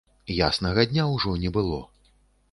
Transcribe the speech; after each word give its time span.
Яснага 0.35 0.85
дня 0.93 1.05
ўжо 1.11 1.33
не 1.43 1.51
было. 1.57 1.77